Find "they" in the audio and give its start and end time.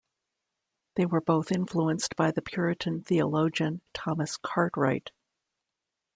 0.95-1.05